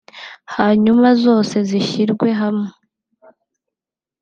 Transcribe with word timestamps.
hanyuma 0.55 1.07
zose 1.23 1.55
zizashyirwe 1.67 2.27
hamwe 2.41 2.69